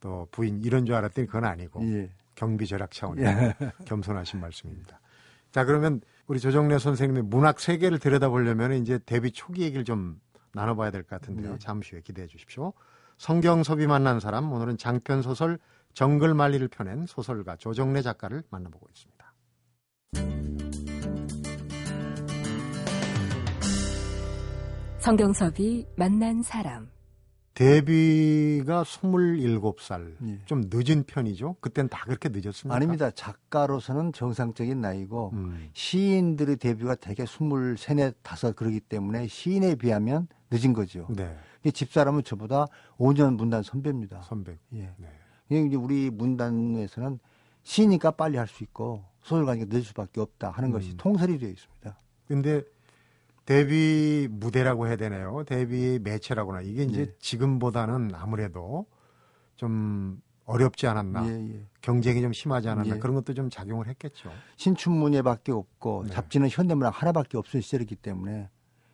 [0.00, 2.10] 또 부인 이런 줄 알았더니 그건 아니고 예.
[2.34, 3.24] 경비 절약 차원의
[3.84, 5.00] 겸손하신 말씀입니다.
[5.52, 10.20] 자 그러면 우리 조정래 선생님의 문학 세계를 들여다보려면 이제 데뷔 초기 얘기를 좀
[10.54, 11.52] 나눠봐야 될 것 같은데요.
[11.52, 11.58] 네.
[11.58, 12.72] 잠시 후에 기대해 주십시오.
[13.18, 15.58] 성경섭이 만난 사람 오늘은 장편 소설
[15.94, 19.18] 정글만리를 펴낸 소설가 조정래 작가를 만나보고 있습니다.
[24.98, 26.90] 성경섭이 만난 사람.
[27.54, 30.14] 데뷔가 27살.
[30.28, 30.38] 예.
[30.44, 31.56] 좀 늦은 편이죠.
[31.60, 32.76] 그때는 다 그렇게 늦었습니까?
[32.76, 33.10] 아닙니다.
[33.10, 41.08] 작가로서는 정상적인 나이고 음, 시인들의 데뷔가 대개 23, 5 그러기 때문에 시인에 비하면 늦은 거죠.
[41.10, 41.36] 네.
[41.64, 42.66] 이 집사람은 저보다
[42.98, 44.22] 5년 문단 선배입니다.
[44.22, 44.56] 선배.
[44.74, 44.92] 예.
[44.96, 45.08] 네.
[45.50, 47.18] 이제 우리 문단에서는
[47.62, 50.96] 시니까 빨리 할 수 있고 소설가니까 늦을 수밖에 없다 하는 것이 음.
[50.98, 51.98] 통설이 되어 있습니다.
[52.26, 52.62] 근데
[53.44, 55.42] 데뷔 무대라고 해야 되나요?
[55.44, 57.12] 데뷔 매체라고나 이게 이제 네.
[57.18, 58.86] 지금보다는 아무래도
[59.56, 61.26] 좀 어렵지 않았나.
[61.26, 61.66] 예, 예.
[61.82, 62.96] 경쟁이 좀 심하지 않았나.
[62.96, 62.98] 예.
[62.98, 64.30] 그런 것도 좀 작용을 했겠죠.
[64.56, 66.10] 신춘문예밖에 없고 네.
[66.12, 68.48] 잡지는 현대문학 하나밖에 없을 시절이기 때문에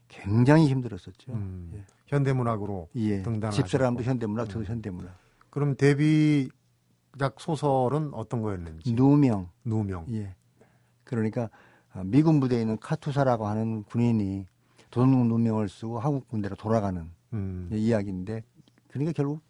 [0.08, 1.32] 굉장히 힘들었었죠.
[1.32, 3.22] 음, 현대문학으로 예.
[3.22, 3.62] 등단하셨고.
[3.68, 4.64] 집사람도 현대문학, 저도 음.
[4.66, 5.16] 현대문학.
[5.54, 8.92] 그럼 데뷔작 소설은 어떤 거였는지.
[8.92, 9.48] 누명.
[9.64, 10.04] 누명.
[10.10, 10.34] 예.
[11.04, 11.48] 그러니까
[11.94, 14.48] 어, 미군 부대에 있는 카투사라고 하는 군인이
[14.90, 18.42] 도둑 누명을 쓰고 한국 군대로 돌아가는 음, 이야기인데
[18.88, 19.42] 그러니까 결국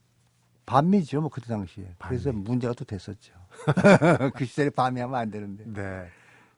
[0.66, 1.94] 반미죠, 뭐 그때 당시에.
[1.98, 2.44] 그래서 반미.
[2.44, 3.32] 문제가 또 됐었죠.
[4.36, 5.64] 그 시절에 반미하면 안 되는데.
[5.66, 6.06] 네.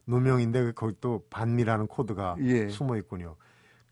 [0.08, 2.68] 누명인데 그 거기 또 반미라는 코드가 예.
[2.68, 3.36] 숨어 있군요.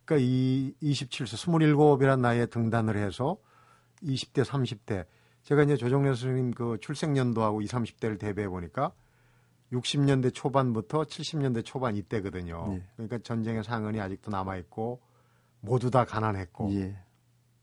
[0.05, 3.37] 그러니까 이 27세, 27이란 나이에 등단을 해서
[4.03, 5.07] 20대, 30대.
[5.45, 8.93] 제가 이제 조정래 선생님 그 출생 연도하고 20, 30대를 대비해 보니까
[9.73, 12.75] 60년대 초반부터 70년대 초반 이때거든요.
[12.77, 12.83] 예.
[12.97, 15.01] 그러니까 전쟁의 상흔이 아직도 남아 있고
[15.61, 16.97] 모두 다 가난했고 예.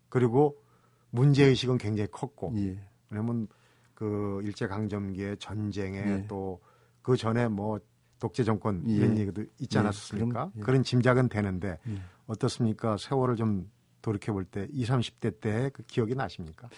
[0.09, 0.61] 그리고
[1.09, 2.79] 문제 의식은 굉장히 컸고 예.
[3.09, 3.47] 왜냐면
[3.93, 6.27] 그 일제 강점기의 전쟁에 예.
[6.27, 7.79] 또그 전에 뭐
[8.19, 8.93] 독재 정권 예.
[8.93, 9.79] 이런 얘기도 있지 예.
[9.79, 10.49] 않았습니까?
[10.49, 10.61] 그럼, 예.
[10.61, 12.01] 그런 짐작은 되는데 예.
[12.27, 12.97] 어떻습니까?
[12.97, 16.69] 세월을 좀 돌이켜 볼 때 20, 30대 때 그 기억이 나십니까?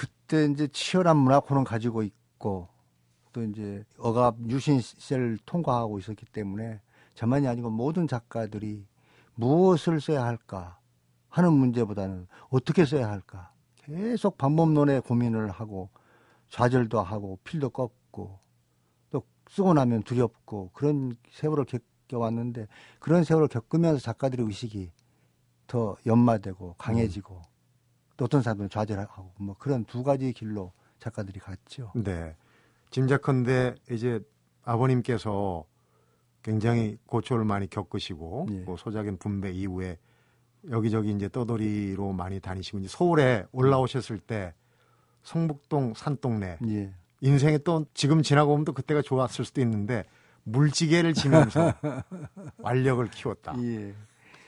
[0.00, 2.68] 그때 이제 치열한 문화권을 가지고 있고
[3.34, 6.80] 또 이제 억압 유신 시절을 통과하고 있었기 때문에
[7.16, 8.86] 저만이 아니고 모든 작가들이
[9.34, 10.78] 무엇을 써야 할까
[11.28, 15.90] 하는 문제보다는 어떻게 써야 할까 계속 방법론에 고민을 하고
[16.48, 18.38] 좌절도 하고 필도 꺾고
[19.10, 21.66] 또 쓰고 나면 두렵고 그런 세월을
[22.08, 22.68] 겪어왔는데
[23.00, 24.92] 그런 세월을 겪으면서 작가들의 의식이
[25.66, 27.42] 더 연마되고 강해지고
[28.20, 31.90] 또 어떤 사람들은 좌절하고 뭐 그런 두 가지 길로 작가들이 갔죠.
[31.94, 32.36] 네.
[32.90, 34.20] 짐작컨대 이제
[34.62, 35.64] 아버님께서
[36.42, 38.64] 굉장히 고초를 많이 겪으시고 예.
[38.66, 39.96] 그 소작인 분배 이후에
[40.68, 44.52] 여기저기 이제 떠돌이로 많이 다니시고 이제 서울에 올라오셨을 때
[45.22, 46.92] 성북동 산동네 예.
[47.22, 50.04] 인생에 또 지금 지나고 보면 또 그때가 좋았을 수도 있는데
[50.42, 51.72] 물지개를 지면서
[52.58, 53.54] 완력을 키웠다.
[53.62, 53.94] 예.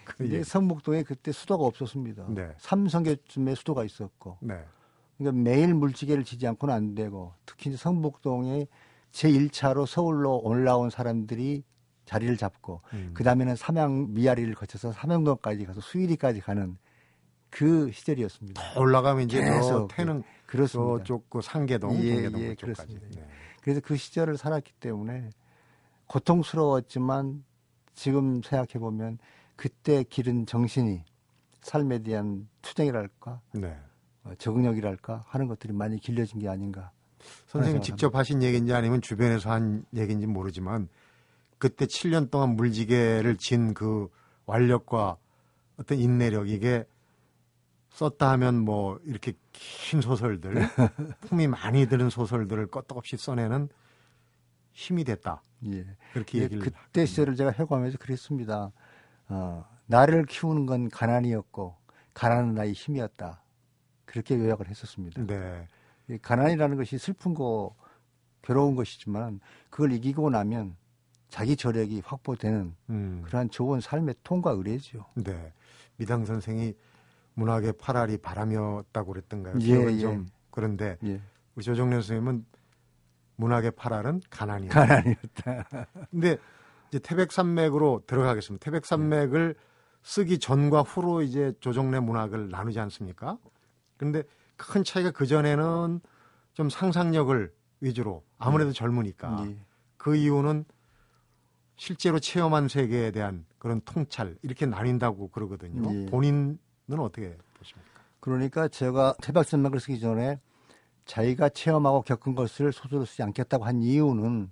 [0.04, 0.42] 그 근데.
[0.42, 2.26] 성북동에 그때 수도가 없었습니다.
[2.30, 2.48] 네.
[2.58, 4.62] 삼성교쯤에 수도가 있었고 네.
[5.18, 8.66] 그러니까 매일 물지개를 지지 않고는 안 되고 특히 이제 성북동에
[9.12, 11.64] 제1차로 서울로 올라온 사람들이
[12.04, 13.10] 자리를 잡고 음.
[13.14, 16.76] 그 다음에는 삼양 미아리를 거쳐서 삼양동까지 가서 수일이까지 가는
[17.50, 18.80] 그 시절이었습니다.
[18.80, 20.98] 올라가면 이제 저 계속 태릉 그렇습니다.
[20.98, 22.54] 저쪽 그 상계동, 예, 동계동 예.
[22.54, 23.06] 그렇습니다.
[23.14, 23.28] 네.
[23.62, 25.30] 그래서 그 시절을 살았기 때문에
[26.06, 27.44] 고통스러웠지만
[27.94, 29.18] 지금 생각해 보면
[29.56, 31.04] 그때 기른 정신이
[31.60, 33.76] 삶에 대한 투쟁이랄까 네.
[34.24, 36.90] 어, 적응력이랄까 하는 것들이 많이 길러진 게 아닌가.
[37.46, 37.82] 선생님.
[37.82, 40.88] 직접 하신 얘기인지 아니면 주변에서 한 얘기인지 모르지만
[41.58, 44.08] 그때 7년 동안 물지개를 진 그
[44.46, 45.16] 완력과
[45.76, 46.84] 어떤 인내력 이게
[47.90, 50.54] 썼다 하면 뭐 이렇게 긴 소설들
[51.22, 53.68] 품이 많이 드는 소설들을 껐떡없이 써내는
[54.72, 55.86] 힘이 됐다 예.
[56.12, 58.72] 그렇게 예, 얘기를 그때 시절을 제가 해고하면서 그랬습니다.
[59.28, 61.76] 어, 나를 키우는 건 가난이었고
[62.14, 63.42] 가난은 나의 힘이었다.
[64.04, 65.22] 그렇게 요약을 했었습니다.
[65.22, 67.74] 네이 가난이라는 것이 슬픈 거
[68.42, 70.76] 괴로운 것이지만 그걸 이기고 나면
[71.28, 73.22] 자기 저력이 확보되는 음.
[73.24, 75.06] 그러한 좋은 삶의 통과 의례죠.
[75.14, 75.52] 네
[75.96, 76.74] 미당 선생이
[77.34, 79.54] 문학의 파랄이 바람이었다고 그랬던가요?
[79.62, 79.98] 예, 예.
[79.98, 81.20] 좀 그런데 예.
[81.54, 82.44] 우리 조정래 선생님은
[83.36, 84.86] 문학의 파랄은 가난이었다.
[84.86, 85.86] 가난이었다.
[86.10, 86.36] 근데
[86.92, 88.62] 이제 태백산맥으로 들어가겠습니다.
[88.62, 89.54] 태백산맥을
[90.02, 93.38] 쓰기 전과 후로 이제 조정래 문학을 나누지 않습니까?
[93.96, 94.22] 그런데
[94.56, 96.00] 큰 차이가 그 전에는
[96.52, 97.50] 좀 상상력을
[97.80, 99.56] 위주로 아무래도 젊으니까 예.
[99.96, 100.66] 그 이유는
[101.76, 105.94] 실제로 체험한 세계에 대한 그런 통찰 이렇게 나뉜다고 그러거든요.
[105.94, 106.06] 예.
[106.06, 106.58] 본인은
[106.98, 107.90] 어떻게 보십니까?
[108.20, 110.38] 그러니까 제가 태백산맥을 쓰기 전에
[111.06, 114.50] 자기가 체험하고 겪은 것을 소설로 쓰지 않겠다고 한 이유는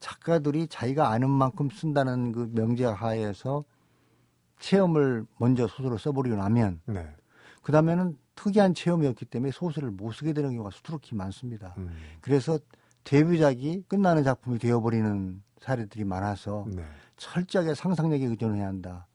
[0.00, 3.64] 작가들이 자기가 아는 만큼 쓴다는 그 명제 하에서
[4.58, 7.08] 체험을 먼저 소설로 써버리고 나면 네.
[7.62, 11.74] 그 다음에는 특이한 체험이었기 때문에 소설을 못 쓰게 되는 경우가 수두룩히 많습니다.
[11.78, 11.90] 음.
[12.20, 12.58] 그래서
[13.04, 16.82] 데뷔작이 끝나는 작품이 되어버리는 사례들이 많아서 네.
[17.16, 19.06] 철저하게 상상력에 의존해야 한다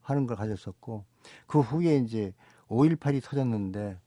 [0.00, 1.04] 하는 걸 가졌었고
[1.46, 2.32] 그 후에 이제
[2.68, 3.98] 5.18이 터졌는데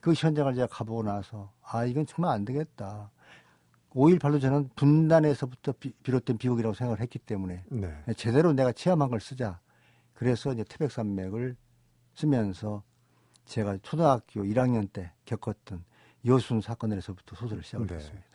[0.00, 3.10] 그 현장을 제가 가보고 나서 아 이건 정말 안 되겠다.
[3.90, 8.02] 5.18로 저는 분단에서부터 비, 비롯된 비극이라고 생각을 했기 때문에 네.
[8.16, 9.60] 제대로 내가 체험한 걸 쓰자.
[10.14, 11.56] 그래서 이제 태백산맥을
[12.14, 12.82] 쓰면서
[13.46, 15.84] 제가 초등학교 1학년 때 겪었던
[16.26, 17.94] 여순 사건에서부터 소설을 시작을 네.
[17.96, 18.26] 했습니다.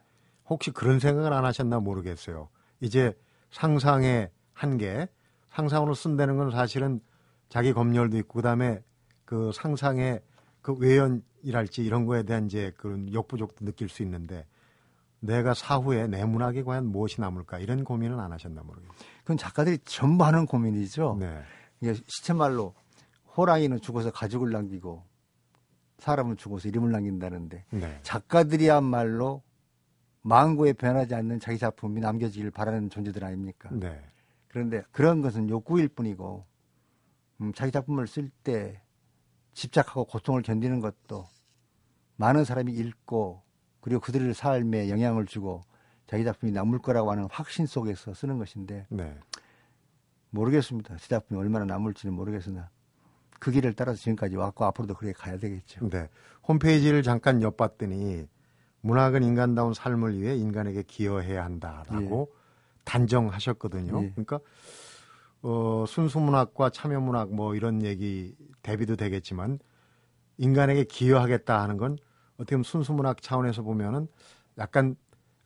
[0.48, 2.50] 혹시 그런 생각을 안 하셨나 모르겠어요.
[2.82, 3.18] 이제
[3.52, 5.08] 상상의 한계,
[5.52, 7.00] 상상으로 쓴다는 건 사실은
[7.50, 8.84] 자기 검열도 있고 그다음에
[9.24, 10.22] 그 상상의
[10.62, 14.46] 그 외연이랄지 이런 거에 대한 이제 그런 역부족도 느낄 수 있는데
[15.20, 18.96] 내가 사후에 내 문학에 과연 무엇이 남을까 이런 고민은 안 하셨나 모르겠어요.
[19.22, 21.18] 그건 작가들이 전부 하는 고민이죠.
[21.20, 21.42] 네.
[21.82, 22.74] 이게 시체 말로
[23.36, 25.04] 호랑이는 죽어서 가죽을 남기고
[26.00, 28.00] 사람은 죽어서 이름을 남긴다는데 네.
[28.04, 29.42] 작가들이야말로
[30.22, 33.70] 망고에 변하지 않는 자기 작품이 남겨지길 바라는 존재들 아닙니까?
[33.72, 34.02] 네.
[34.48, 36.46] 그런데 그런 것은 욕구일 뿐이고
[37.42, 38.82] 음, 자기 작품을 쓸 때
[39.54, 41.28] 집착하고 고통을 견디는 것도
[42.18, 43.45] 많은 사람이 읽고
[43.86, 45.62] 그리고 그들의 삶에 영향을 주고
[46.08, 49.16] 자기 작품이 남을 거라고 하는 확신 속에서 쓰는 것인데 네.
[50.32, 50.98] 모르겠습니다.
[50.98, 52.72] 제 작품이 얼마나 남을지는 모르겠으나
[53.40, 55.88] 그 길을 따라서 지금까지 왔고 앞으로도 그렇게 가야 되겠죠.
[55.90, 56.10] 네.
[56.48, 58.28] 홈페이지를 잠깐 엿봤더니
[58.82, 62.34] 문학은 인간다운 삶을 위해 인간에게 기여해야 한다라고
[62.86, 64.02] 단정하셨거든요.
[64.02, 64.10] 예.
[64.14, 64.40] 그러니까
[65.44, 69.60] 어, 순수 문학과 참여 문학 뭐 이런 얘기 대비도 되겠지만
[70.38, 72.00] 인간에게 기여하겠다 하는 건
[72.36, 74.08] 어떻게 보면 순수문학 차원에서 보면은
[74.58, 74.96] 약간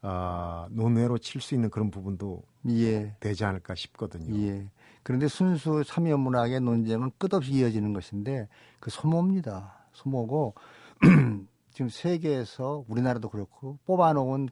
[0.02, 3.15] 어, 논외로 칠 수 있는 그런 부분도 예.
[3.19, 4.34] 되지 않을까 싶거든요.
[4.47, 4.69] 예.
[5.04, 8.47] 그런데 순수 참여 문학의 논쟁은 끝없이 이어지는 것인데
[8.80, 9.73] 그 소모입니다.
[9.93, 10.56] 소모고
[11.73, 14.49] 지금 세계에서 우리나라도 그렇고 뽑아놓은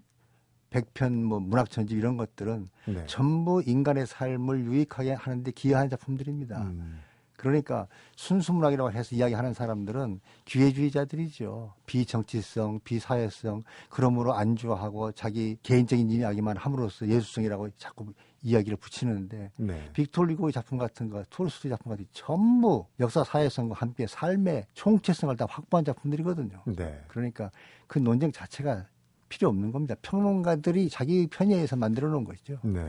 [0.69, 3.05] 백편 뭐 문학 전집 이런 것들은 네.
[3.05, 6.61] 전부 인간의 삶을 유익하게 하는데 기여한 작품들입니다.
[6.61, 6.99] 음,
[7.37, 11.73] 그러니까 순수 문학이라고 해서 이야기하는 사람들은 기회주의자들이죠.
[11.85, 19.89] 비정치성, 비사회성, 그러므로 안주하고 자기 개인적인 이야기만 함으로써 예술성이라고 자꾸 이야기를 붙이는데 네.
[19.93, 25.35] 빅토르 리고의 작품 같은 거, 톨스토이 작품 같은 거 전부 역사 사회성과 함께 삶의 총체성을
[25.37, 26.63] 다 확보한 작품들이거든요.
[26.65, 27.01] 네.
[27.07, 27.51] 그러니까
[27.87, 28.85] 그 논쟁 자체가
[29.29, 29.95] 필요 없는 겁니다.
[30.01, 32.59] 평론가들이 자기 편의에서 만들어 놓은 것이죠.
[32.63, 32.81] 네.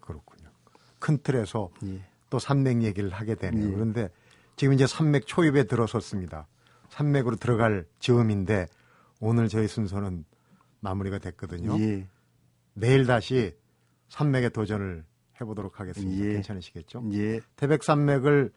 [0.00, 0.48] 그렇군요.
[0.98, 2.00] 큰 틀에서 예.
[2.30, 3.68] 또 산맥 얘기를 하게 되네요.
[3.68, 3.72] 예.
[3.72, 4.10] 그런데
[4.56, 6.46] 지금 이제 산맥 초입에 들어섰습니다.
[6.90, 8.66] 산맥으로 들어갈 즈음인데
[9.20, 10.24] 오늘 저희 순서는
[10.80, 11.78] 마무리가 됐거든요.
[11.80, 12.06] 예.
[12.74, 13.56] 내일 다시
[14.08, 15.04] 산맥에 도전을
[15.40, 16.24] 해보도록 하겠습니다.
[16.24, 16.32] 예.
[16.34, 17.04] 괜찮으시겠죠?
[17.12, 17.40] 예.
[17.56, 18.52] 태백산맥을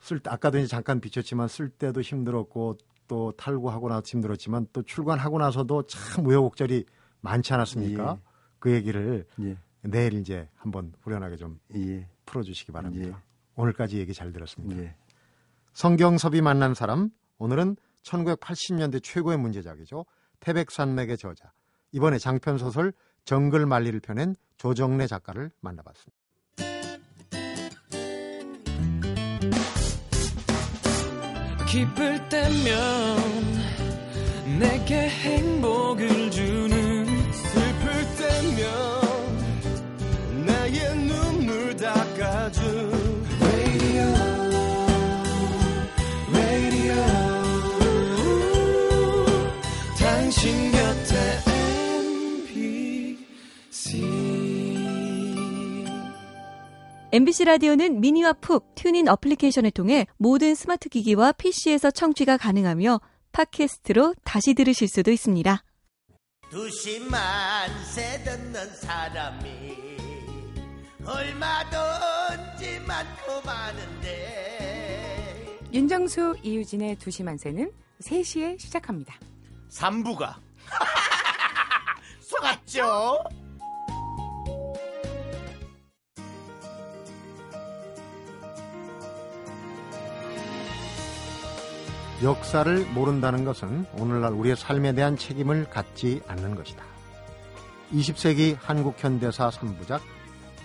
[0.00, 2.76] 쓸 때, 아까도 이제 잠깐 비쳤지만 쓸 때도 힘들었고
[3.08, 6.84] 또 탈구하고 나서 힘들었지만 또 출간하고 나서도 참 우여곡절이
[7.20, 8.18] 많지 않았습니까?
[8.18, 8.22] 예.
[8.58, 9.56] 그 얘기를 예.
[9.86, 12.08] 내일 이제 한번 후련하게 좀 예.
[12.26, 13.08] 풀어주시기 바랍니다.
[13.08, 13.14] 예.
[13.56, 14.82] 오늘까지 얘기 잘 들었습니다.
[14.82, 14.94] 예.
[15.72, 20.06] 성경섭이 만난 사람 오늘은 1980년대 최고의 문제작이죠.
[20.40, 21.52] 태백산맥의 저자
[21.92, 22.92] 이번에 장편 소설
[23.24, 26.16] 정글 말리를 펴낸 조정래 작가를 만나봤습니다.
[31.68, 33.16] 기쁠 때면
[34.58, 38.85] 내게 행복을 주는 슬플 때면
[57.16, 63.00] MBC 라디오는 미니와 푹 튠인 어플리케이션을 통해 모든 스마트 기기와 PC에서 청취가 가능하며
[63.32, 65.64] 팟캐스트로 다시 들으실 수도 있습니다.
[66.50, 69.96] 두시만 세 듣는 사람이
[71.06, 74.90] 얼마든지 많고 많은데
[75.72, 79.18] 윤정수 이유진의 두시만세는 3시에 시작합니다.
[79.70, 80.34] 3부가
[82.20, 83.45] 속았죠?
[92.22, 96.82] 역사를 모른다는 것은 오늘날 우리의 삶에 대한 책임을 갖지 않는 것이다.
[97.92, 100.00] 20세기 한국 현대사 3부작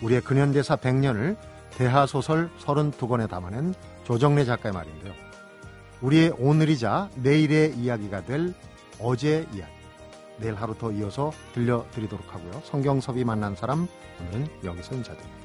[0.02, 1.36] 우리의 근현대사 100년을
[1.72, 5.14] 대하소설 32권에 담아낸 조정래 작가의 말인데요.
[6.02, 8.54] 우리의 오늘이자 내일의 이야기가 될
[9.00, 9.72] 어제 이야기.
[10.38, 12.62] 내일 하루 더 이어서 들려드리도록 하고요.
[12.64, 13.88] 성경섭이 만난 사람
[14.20, 15.41] 오늘은 여기서 인사드립니다.